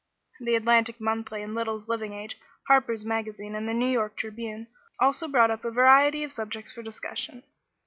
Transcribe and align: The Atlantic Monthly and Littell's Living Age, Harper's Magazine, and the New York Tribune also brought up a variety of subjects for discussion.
The 0.39 0.55
Atlantic 0.55 0.99
Monthly 0.99 1.43
and 1.43 1.53
Littell's 1.53 1.87
Living 1.87 2.11
Age, 2.11 2.35
Harper's 2.67 3.05
Magazine, 3.05 3.53
and 3.53 3.69
the 3.69 3.73
New 3.75 3.85
York 3.85 4.15
Tribune 4.17 4.65
also 4.99 5.27
brought 5.27 5.51
up 5.51 5.63
a 5.63 5.69
variety 5.69 6.23
of 6.23 6.31
subjects 6.31 6.71
for 6.73 6.81
discussion. 6.81 7.43